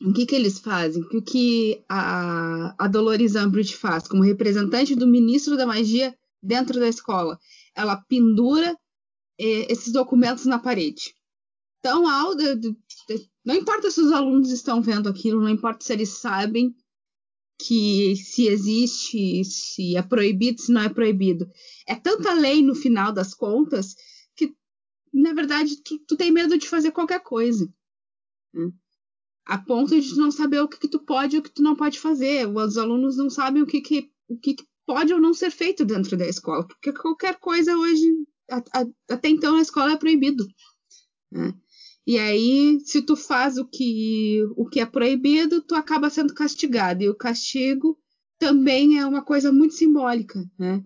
[0.01, 1.03] o que, que eles fazem?
[1.03, 6.89] O que a, a Dolores Umbridge faz como representante do ministro da magia dentro da
[6.89, 7.39] escola?
[7.75, 8.77] Ela pendura
[9.39, 11.15] eh, esses documentos na parede.
[11.81, 12.43] Tão alto,
[13.45, 16.75] não importa se os alunos estão vendo aquilo, não importa se eles sabem
[17.59, 21.51] que se existe, se é proibido, se não é proibido.
[21.87, 23.95] É tanta lei no final das contas
[24.37, 24.55] que,
[25.13, 27.73] na verdade, tu, tu tem medo de fazer qualquer coisa.
[28.53, 28.73] Né?
[29.45, 31.75] a ponto de não saber o que, que tu pode e o que tu não
[31.75, 32.47] pode fazer.
[32.47, 35.85] Os alunos não sabem o que, que, o que, que pode ou não ser feito
[35.85, 38.07] dentro da escola, porque qualquer coisa hoje,
[38.51, 40.47] a, a, até então, na escola é proibido.
[41.31, 41.55] Né?
[42.07, 47.03] E aí, se tu faz o que, o que é proibido, tu acaba sendo castigado.
[47.03, 47.97] E o castigo
[48.39, 50.83] também é uma coisa muito simbólica, né?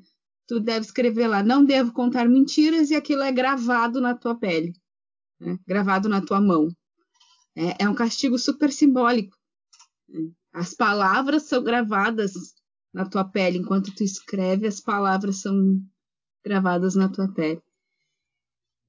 [0.47, 4.75] Tu deve escrever lá, não devo contar mentiras, e aquilo é gravado na tua pele,
[5.41, 5.59] né?
[5.67, 6.69] gravado na tua mão.
[7.57, 9.35] É, é um castigo super simbólico.
[10.53, 12.33] As palavras são gravadas
[12.97, 13.59] na tua pele.
[13.59, 15.55] Enquanto tu escreve, as palavras são
[16.43, 17.61] gravadas na tua pele.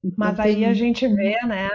[0.02, 1.68] Então, Mas aí a gente vê, né,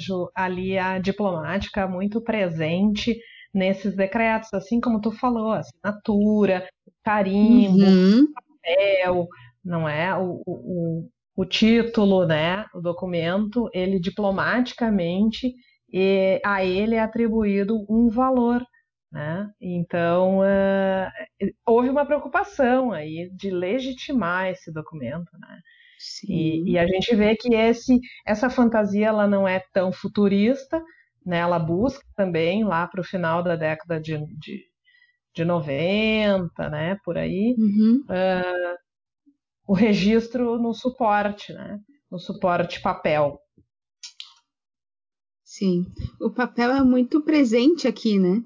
[0.00, 3.16] Ju, ali a diplomática muito presente
[3.54, 6.66] nesses decretos, assim como tu falou, assinatura,
[7.04, 8.26] carimbo, uhum.
[8.32, 9.28] papel,
[9.64, 10.16] não é?
[10.16, 15.54] O, o, o título, né, o documento, ele diplomaticamente
[15.92, 18.64] e a ele é atribuído um valor.
[19.10, 19.50] Né?
[19.60, 25.30] Então, uh, houve uma preocupação aí de legitimar esse documento.
[25.38, 25.60] Né?
[26.28, 30.82] E, e, a gente vê que esse, essa fantasia ela não é tão futurista,
[31.24, 31.38] né?
[31.38, 34.64] ela busca também lá para o final da década de, de,
[35.34, 36.98] de 90, né?
[37.02, 38.04] por aí, uhum.
[38.10, 38.76] uh,
[39.66, 41.80] o registro no suporte, né?
[42.10, 43.40] no suporte papel.
[45.42, 45.86] Sim,
[46.20, 48.42] o papel é muito presente aqui, né?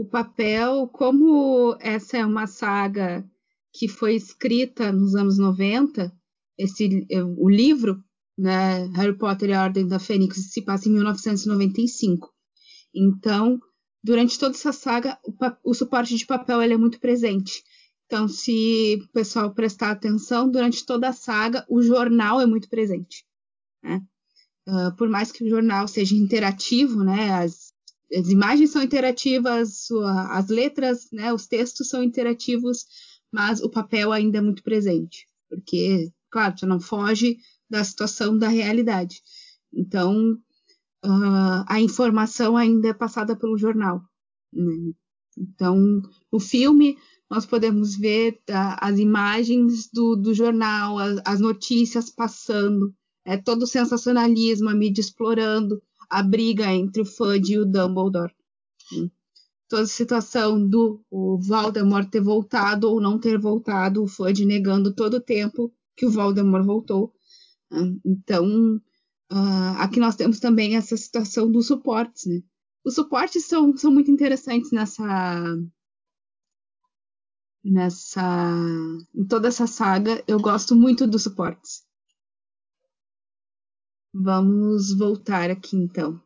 [0.00, 3.22] O papel, como essa é uma saga
[3.70, 6.10] que foi escrita nos anos 90,
[6.56, 8.02] esse, o livro,
[8.36, 12.32] né, Harry Potter e a Ordem da Fênix, se passa em 1995.
[12.94, 13.60] Então,
[14.02, 15.34] durante toda essa saga, o,
[15.70, 17.62] o suporte de papel é muito presente.
[18.06, 23.26] Então, se o pessoal prestar atenção, durante toda a saga, o jornal é muito presente.
[23.84, 24.00] Né?
[24.66, 27.69] Uh, por mais que o jornal seja interativo, né, as,
[28.12, 29.88] as imagens são interativas,
[30.30, 32.84] as letras, né, os textos são interativos,
[33.32, 37.36] mas o papel ainda é muito presente, porque, claro, você não foge
[37.68, 39.22] da situação da realidade.
[39.72, 40.32] Então,
[41.04, 44.02] uh, a informação ainda é passada pelo jornal.
[44.52, 44.92] Né?
[45.38, 46.98] Então, no filme,
[47.30, 52.92] nós podemos ver uh, as imagens do, do jornal, as, as, notícias passando,
[53.24, 58.34] é, todo o sensacionalismo, a mídia explorando a briga entre o Fudge e o Dumbledore.
[58.92, 59.08] Hum.
[59.68, 64.92] Toda a situação do o Voldemort ter voltado ou não ter voltado, o Fudge negando
[64.92, 67.14] todo o tempo que o Voldemort voltou.
[67.70, 68.00] Hum.
[68.04, 68.76] Então,
[69.32, 72.42] uh, aqui nós temos também essa situação dos suportes, né?
[72.84, 75.04] Os suportes são, são muito interessantes nessa
[77.62, 78.22] nessa
[79.14, 80.24] em toda essa saga.
[80.26, 81.84] Eu gosto muito dos suportes.
[84.12, 86.20] Vamos voltar aqui então.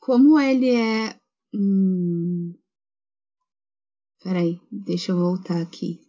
[0.00, 1.18] Como ele é
[1.54, 2.54] hum...
[4.22, 6.00] Peraí, deixa eu voltar aqui.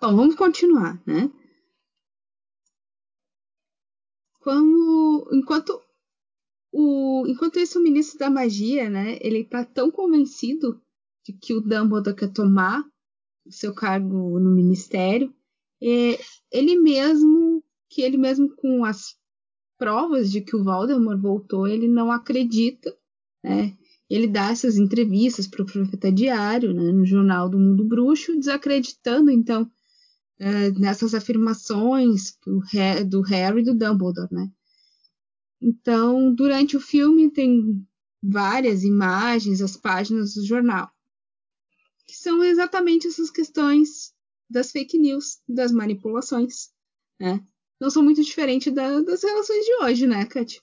[0.00, 1.30] Bom, vamos continuar, né?
[4.40, 5.80] Como enquanto
[6.76, 10.82] o, enquanto isso, o ministro da magia, né, ele tá tão convencido
[11.24, 12.84] de que o Dumbledore quer tomar
[13.46, 15.32] o seu cargo no ministério,
[15.80, 16.18] é,
[16.50, 19.16] ele mesmo, que ele mesmo com as
[19.78, 22.94] provas de que o Voldemort voltou, ele não acredita,
[23.42, 23.76] né?
[24.08, 29.30] Ele dá essas entrevistas para o Profeta Diário, né, no Jornal do Mundo Bruxo, desacreditando,
[29.30, 29.70] então,
[30.38, 32.60] é, nessas afirmações do,
[33.08, 34.50] do Harry e do Dumbledore, né?
[35.60, 37.82] Então, durante o filme tem
[38.22, 40.90] várias imagens, as páginas do jornal,
[42.06, 44.12] que são exatamente essas questões
[44.48, 46.70] das fake news, das manipulações,
[47.18, 47.42] né?
[47.80, 50.60] Não são muito diferentes da, das relações de hoje, né, Kat?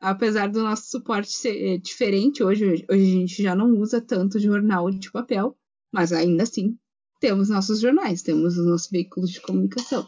[0.00, 4.90] Apesar do nosso suporte ser diferente, hoje, hoje a gente já não usa tanto jornal
[4.90, 5.56] de papel,
[5.92, 6.76] mas ainda assim
[7.20, 10.06] temos nossos jornais, temos os nossos veículos de comunicação.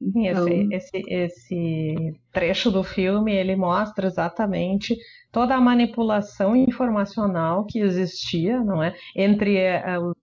[0.00, 0.46] Então...
[0.70, 4.96] Esse, esse, esse trecho do filme ele mostra exatamente
[5.32, 10.16] toda a manipulação informacional que existia, não é, entre uh, os,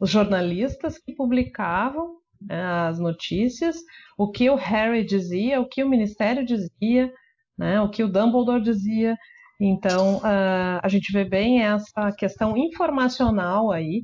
[0.00, 2.16] os, jornalistas que publicavam
[2.48, 3.76] as notícias,
[4.16, 7.12] o que o Harry dizia, o que o Ministério dizia,
[7.58, 9.16] né, o que o Dumbledore dizia.
[9.60, 14.02] Então uh, a gente vê bem essa questão informacional aí,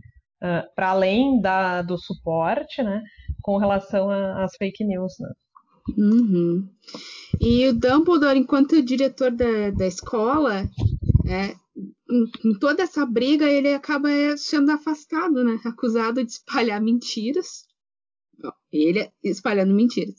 [0.76, 3.02] para além da, do suporte, né?
[3.42, 5.28] com relação às fake news, né?
[5.96, 6.68] Uhum.
[7.40, 10.68] E o Dumbledore, enquanto diretor da, da escola,
[11.26, 11.54] é,
[12.10, 15.58] em, em, toda essa briga, ele acaba sendo afastado, né?
[15.64, 17.66] Acusado de espalhar mentiras.
[18.72, 20.16] Ele espalhando mentiras.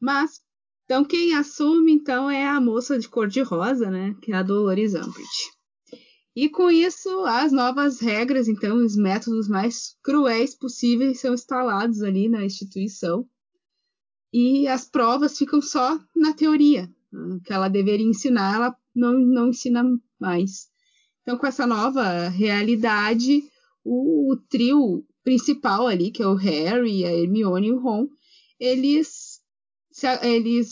[0.00, 0.40] Mas,
[0.84, 4.14] então, quem assume, então, é a moça de cor de rosa, né?
[4.22, 5.58] Que é a Dolores Umbridge.
[6.34, 12.28] E com isso, as novas regras, então, os métodos mais cruéis possíveis são instalados ali
[12.28, 13.26] na instituição.
[14.32, 16.88] E as provas ficam só na teoria.
[17.12, 19.82] O que ela deveria ensinar, ela não, não ensina
[20.20, 20.68] mais.
[21.22, 23.42] Então, com essa nova realidade,
[23.84, 28.08] o, o trio principal ali, que é o Harry, a Hermione e o Ron,
[28.58, 29.42] eles,
[30.22, 30.70] eles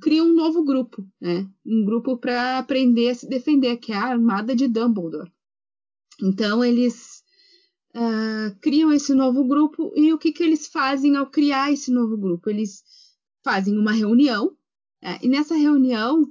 [0.00, 1.46] cria um novo grupo, né?
[1.66, 5.30] Um grupo para aprender a se defender, que é a Armada de Dumbledore.
[6.22, 7.22] Então eles
[7.94, 12.16] uh, criam esse novo grupo e o que, que eles fazem ao criar esse novo
[12.16, 12.48] grupo?
[12.48, 12.82] Eles
[13.44, 14.56] fazem uma reunião
[15.02, 15.18] né?
[15.22, 16.26] e nessa reunião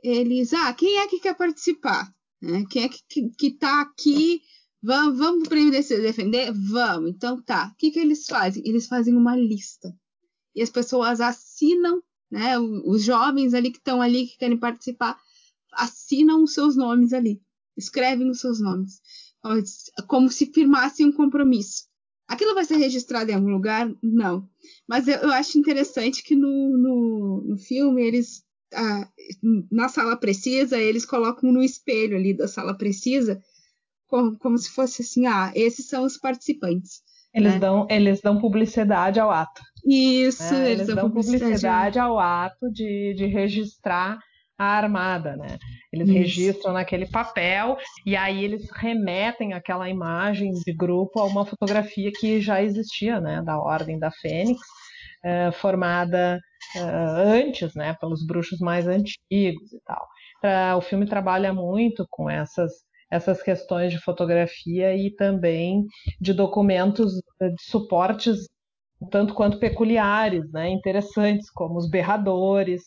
[0.00, 2.08] eles, ah, quem é que quer participar?
[2.40, 2.64] Né?
[2.70, 4.42] Quem é que, que, que tá aqui?
[4.82, 6.52] Vamos, vamos aprender a se defender?
[6.52, 7.10] Vamos.
[7.10, 7.72] Então tá.
[7.72, 8.62] O que, que eles fazem?
[8.66, 9.94] Eles fazem uma lista
[10.54, 12.58] e as pessoas assinam né?
[12.58, 15.18] Os jovens ali que estão ali, que querem participar,
[15.72, 17.40] assinam os seus nomes ali,
[17.76, 19.00] escrevem os seus nomes,
[20.06, 21.86] como se firmassem um compromisso.
[22.26, 23.90] Aquilo vai ser registrado em algum lugar?
[24.02, 24.46] Não.
[24.86, 28.46] Mas eu, eu acho interessante que no, no, no filme eles.
[28.74, 29.08] Ah,
[29.72, 33.42] na sala precisa, eles colocam no espelho ali da sala precisa,
[34.08, 37.02] como, como se fosse assim: ah, esses são os participantes.
[37.32, 37.58] Eles, né?
[37.58, 39.62] dão, eles dão publicidade ao ato.
[39.86, 40.70] Isso, né?
[40.70, 44.18] eles, eles, dão publicidade, publicidade ao ato de, de registrar
[44.58, 45.56] a armada, né?
[45.92, 46.18] Eles Isso.
[46.18, 52.40] registram naquele papel e aí eles remetem aquela imagem de grupo a uma fotografia que
[52.40, 53.40] já existia, né?
[53.42, 54.60] Da Ordem da Fênix,
[55.24, 56.40] uh, formada
[56.76, 57.94] uh, antes, né?
[58.00, 60.08] Pelos bruxos mais antigos e tal.
[60.42, 65.84] Uh, o filme trabalha muito com essas essas questões de fotografia e também
[66.20, 68.46] de documentos de suportes
[69.10, 72.82] tanto quanto peculiares, né, interessantes, como os berradores,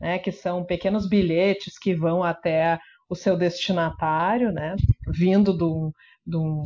[0.00, 4.76] né, que são pequenos bilhetes que vão até o seu destinatário, né,
[5.08, 5.92] vindo de um,
[6.24, 6.62] de um,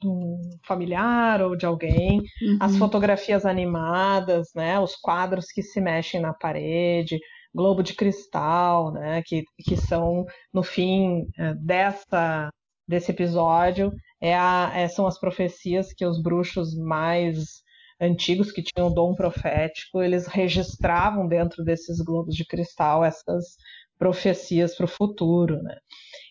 [0.00, 2.58] de um familiar ou de alguém, uhum.
[2.60, 7.18] as fotografias animadas, né, os quadros que se mexem na parede,
[7.54, 12.50] globo de cristal, né, que, que são, no fim, é, dessa
[12.90, 17.62] desse episódio é a, é, são as profecias que os bruxos mais
[18.00, 23.56] antigos que tinham dom profético, eles registravam dentro desses globos de cristal essas
[23.98, 25.76] profecias para o futuro, né?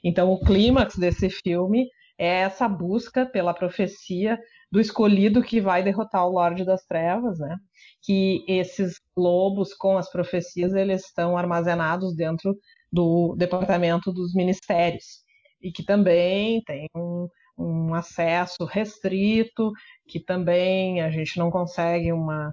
[0.03, 4.38] Então o clímax desse filme é essa busca pela profecia
[4.72, 7.55] do escolhido que vai derrotar o Lorde das Trevas, né?
[8.02, 12.56] Que esses globos com as profecias eles estão armazenados dentro
[12.91, 15.24] do departamento dos ministérios
[15.62, 17.28] e que também tem um,
[17.58, 19.72] um acesso restrito,
[20.08, 22.52] que também a gente não consegue uma,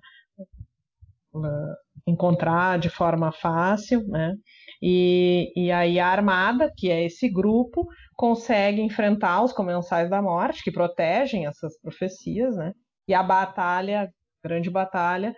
[1.33, 1.77] uma
[2.07, 4.35] encontrar de forma fácil, né?
[4.83, 10.63] E, e aí a Armada, que é esse grupo, consegue enfrentar os comensais da morte,
[10.63, 12.73] que protegem essas profecias, né?
[13.09, 14.11] E a batalha,
[14.47, 15.35] grande batalha,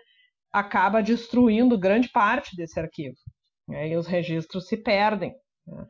[0.53, 3.17] acaba destruindo grande parte desse arquivo.
[3.67, 3.89] Né?
[3.89, 5.33] E os registros se perdem.
[5.67, 5.87] Né?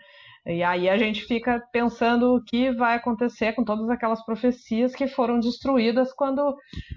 [0.46, 5.06] E aí a gente fica pensando o que vai acontecer com todas aquelas profecias que
[5.06, 6.56] foram destruídas quando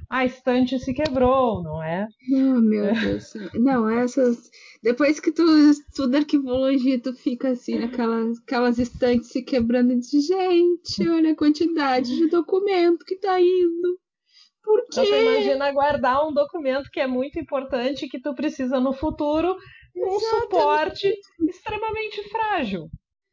[0.10, 2.08] a estante se quebrou, não é?
[2.32, 3.34] Oh, meu Deus.
[3.56, 4.50] Não, essas.
[4.82, 10.26] Depois que tu estuda arquivologia, tu fica assim, naquelas aquelas estantes se quebrando e diz,
[10.26, 14.00] gente, olha a quantidade de documento que tá indo.
[14.64, 15.06] Por quê?
[15.06, 19.58] Você imagina guardar um documento que é muito importante que tu precisa no futuro
[19.96, 21.14] um suporte
[21.48, 22.90] extremamente frágil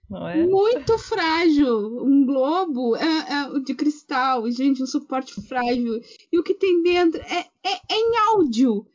[0.08, 0.46] não é?
[0.46, 2.02] Muito frágil.
[2.02, 6.00] Um globo é, é, de cristal, gente, um suporte frágil.
[6.32, 8.86] E o que tem dentro é, é, é em áudio.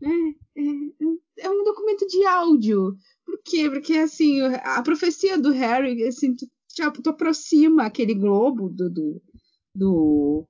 [0.00, 0.34] Né?
[0.56, 2.94] É, é, um documento de áudio.
[3.24, 3.68] Por quê?
[3.68, 9.22] Porque assim, a profecia do Harry, assim, tu, tu, tu aproxima aquele globo do, do,
[9.74, 10.46] do,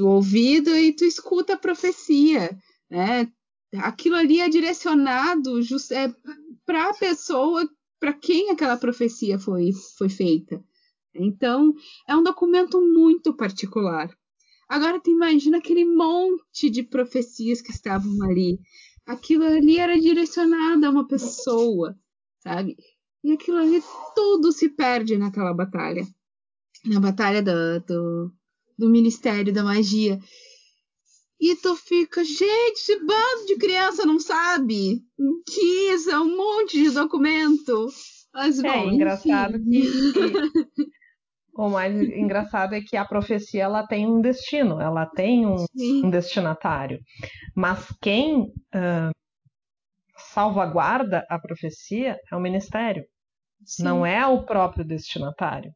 [0.00, 2.58] do ouvido e tu escuta a profecia.
[2.90, 3.30] Né?
[3.76, 6.12] Aquilo ali é direcionado just, é,
[6.64, 7.68] para a pessoa
[8.00, 10.64] para quem aquela profecia foi, foi feita.
[11.14, 11.74] Então,
[12.08, 14.10] é um documento muito particular.
[14.66, 18.58] Agora, tu imagina aquele monte de profecias que estavam ali.
[19.04, 21.94] Aquilo ali era direcionado a uma pessoa,
[22.38, 22.76] sabe?
[23.22, 23.82] E aquilo ali
[24.14, 26.06] tudo se perde naquela batalha.
[26.86, 28.32] Na batalha do, do,
[28.80, 30.18] do Ministério da Magia.
[31.38, 35.00] E tu fica, gente, esse bando de criança não sabe
[35.46, 37.88] que isso é um monte de documento.
[38.32, 40.20] Mas, é bom, engraçado que, que,
[41.54, 45.64] o mais engraçado é que a profecia ela tem um destino, ela tem um,
[46.04, 47.00] um destinatário.
[47.54, 49.10] Mas quem uh,
[50.16, 53.04] salvaguarda a profecia é o ministério,
[53.64, 53.82] Sim.
[53.82, 55.72] não é o próprio destinatário.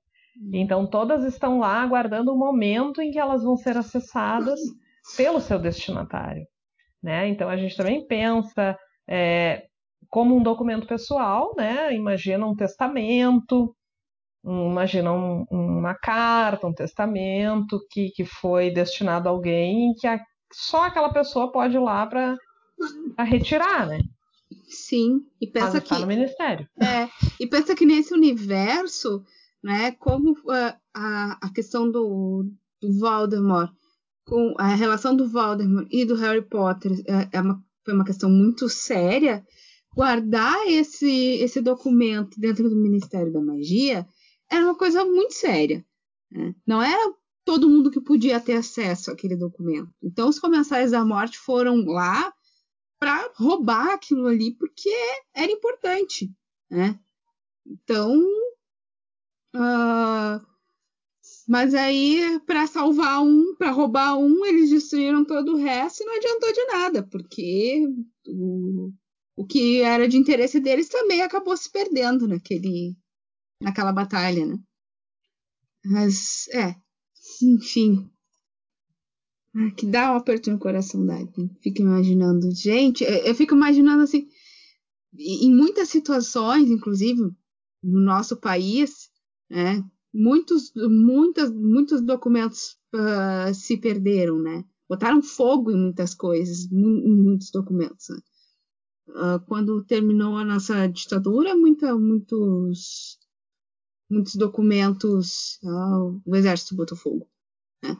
[0.52, 4.58] Então todas estão lá aguardando o momento em que elas vão ser acessadas
[5.16, 6.46] pelo seu destinatário.
[7.02, 7.28] Né?
[7.28, 8.76] Então a gente também pensa
[9.08, 9.66] é,
[10.08, 11.94] como um documento pessoal, né?
[11.94, 13.74] imagina um testamento,
[14.42, 20.06] um, imagina um, uma carta, um testamento que, que foi destinado a alguém e que
[20.06, 20.20] a,
[20.52, 22.36] só aquela pessoa pode ir lá para
[23.18, 24.00] retirar, né?
[24.68, 26.68] Sim, e pensa que no ministério.
[26.80, 27.08] É,
[27.40, 29.24] e pensa que nesse universo,
[29.64, 32.44] né, como uh, a, a questão do,
[32.82, 33.72] do Voldemort
[34.26, 38.28] com a relação do Voldemort e do Harry Potter é, é uma, foi uma questão
[38.28, 39.42] muito séria,
[39.94, 44.06] guardar esse, esse documento dentro do Ministério da Magia
[44.50, 45.82] era uma coisa muito séria.
[46.30, 46.54] Né?
[46.66, 49.90] Não era todo mundo que podia ter acesso àquele documento.
[50.02, 52.30] Então, os comensais da morte foram lá
[52.98, 54.92] para roubar aquilo ali porque
[55.34, 56.30] era importante.
[56.70, 56.98] Né?
[57.66, 58.22] Então,
[59.54, 60.54] uh,
[61.46, 66.16] mas aí, para salvar um, para roubar um, eles destruíram todo o resto e não
[66.16, 67.86] adiantou de nada, porque
[68.26, 68.92] o,
[69.36, 72.96] o que era de interesse deles também acabou se perdendo naquele,
[73.60, 74.58] naquela batalha, né?
[75.84, 76.74] Mas, é,
[77.42, 78.10] enfim.
[79.54, 81.16] Ah, que dá um aperto no coração, da
[81.62, 82.50] Fico imaginando.
[82.52, 84.26] Gente, eu fico imaginando assim,
[85.16, 87.20] em muitas situações, inclusive
[87.82, 89.10] no nosso país,
[89.50, 89.84] né?
[90.14, 94.64] muitos, muitas, muitos documentos uh, se perderam, né?
[94.88, 98.06] Botaram fogo em muitas coisas, em muitos documentos.
[98.08, 98.18] Né?
[99.08, 103.18] Uh, quando terminou a nossa ditadura, muita, muitos,
[104.08, 107.28] muitos documentos uh, o exército botou fogo.
[107.82, 107.96] Né?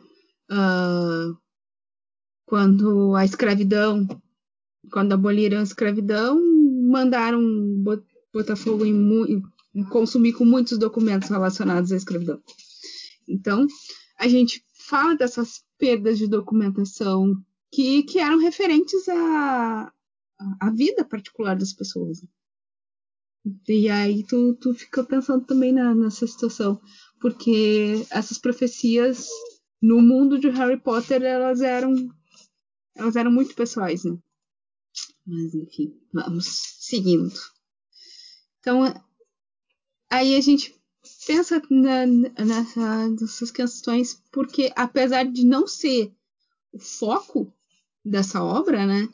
[2.47, 4.07] quando a escravidão,
[4.93, 6.39] quando aboliram a escravidão,
[6.87, 7.43] mandaram
[8.33, 9.43] botar fogo em,
[9.83, 12.41] consumir com muitos documentos relacionados à escravidão.
[13.27, 13.67] Então,
[14.19, 17.35] a gente fala dessas perdas de documentação
[17.73, 19.93] que, que eram referentes à,
[20.61, 22.25] à vida particular das pessoas.
[23.69, 26.81] E aí tu, tu fica pensando também na, nessa situação.
[27.21, 29.27] porque essas profecias
[29.81, 31.95] no mundo de Harry Potter elas eram
[32.95, 34.17] elas eram muito pessoais, né?
[35.27, 36.47] Mas enfim, vamos
[36.79, 37.33] seguindo.
[38.61, 38.85] Então
[40.15, 40.75] aí a gente
[41.27, 46.13] pensa na, nessa, nessas questões porque apesar de não ser
[46.73, 47.53] o foco
[48.05, 49.09] dessa obra, né?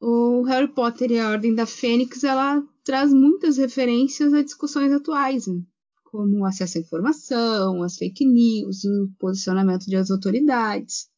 [0.00, 5.46] O Harry Potter e a Ordem da Fênix ela traz muitas referências a discussões atuais,
[5.46, 5.62] né?
[6.04, 11.08] como o acesso à informação, as fake news, o posicionamento das autoridades,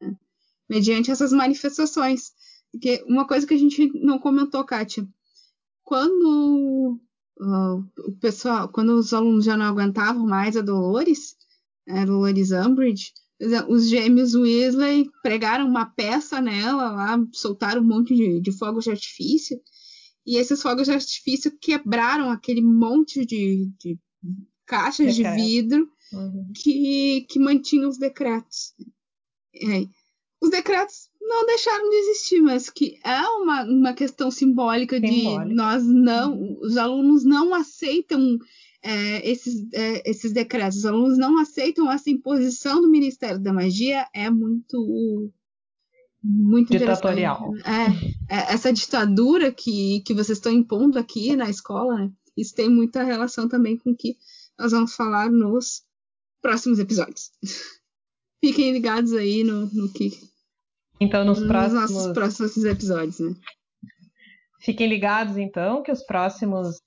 [0.00, 0.16] né?
[0.66, 2.32] mediante essas manifestações.
[2.72, 5.06] Porque uma coisa que a gente não comentou, Kátia,
[5.82, 6.98] quando
[7.38, 11.36] o pessoal, quando os alunos já não aguentavam mais a Dolores,
[11.88, 13.12] a Dolores Umbridge,
[13.68, 18.90] os gêmeos Weasley pregaram uma peça nela lá, soltaram um monte de, de fogos de
[18.90, 19.60] artifício,
[20.26, 23.98] e esses fogos de artifício quebraram aquele monte de, de
[24.64, 25.36] caixas Decreto.
[25.36, 26.50] de vidro uhum.
[26.54, 28.74] que, que mantinham os decretos.
[29.54, 29.86] É.
[30.40, 35.48] Os decretos não deixaram de existir, mas que é uma, uma questão simbólica, simbólica.
[35.48, 36.58] de nós não, uhum.
[36.62, 38.38] os alunos não aceitam
[38.82, 44.06] é, esses, é, esses decretos, os alunos não aceitam essa imposição do Ministério da Magia,
[44.14, 45.30] é muito
[46.22, 47.52] muito ditatorial.
[47.58, 52.12] É, é, essa ditadura que, que vocês estão impondo aqui na escola, né?
[52.36, 54.16] Isso tem muita relação também com o que
[54.58, 55.82] nós vamos falar nos
[56.42, 57.30] próximos episódios.
[58.44, 60.10] Fiquem ligados aí no, no que.
[61.00, 61.90] Então, nos, nos próximos...
[61.90, 63.34] nossos próximos episódios, né?
[64.60, 66.80] Fiquem ligados, então, que os próximos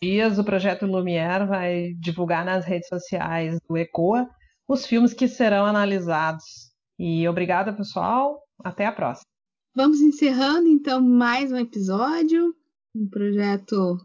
[0.00, 4.28] dias o Projeto Lumière vai divulgar nas redes sociais do ECOA
[4.68, 6.44] os filmes que serão analisados.
[6.98, 8.40] E obrigada, pessoal.
[8.62, 9.24] Até a próxima.
[9.74, 12.54] Vamos encerrando, então, mais um episódio.
[12.94, 13.96] Um projeto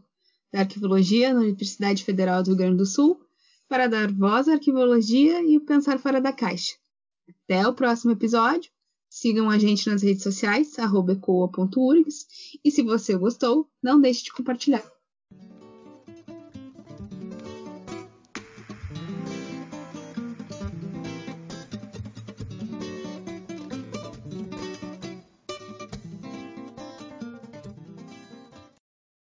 [0.52, 3.20] da Arquivologia na Universidade Federal do Rio Grande do Sul
[3.68, 6.72] para dar voz à arquivologia e o pensar fora da caixa.
[7.28, 8.70] Até o próximo episódio.
[9.16, 12.26] Sigam a gente nas redes sociais, ecoa.urgs,
[12.64, 14.84] e se você gostou, não deixe de compartilhar.